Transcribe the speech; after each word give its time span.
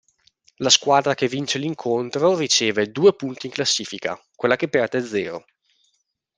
La 0.55 0.69
squadra 0.71 1.13
che 1.13 1.27
vince 1.27 1.59
l'incontro 1.59 2.35
riceve 2.35 2.89
due 2.89 3.13
punti 3.13 3.45
in 3.45 3.51
classifica, 3.51 4.19
quella 4.35 4.55
che 4.55 4.67
perde 4.67 5.05
zero. 5.05 5.45